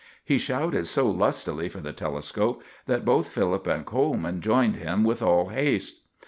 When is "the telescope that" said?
1.79-3.05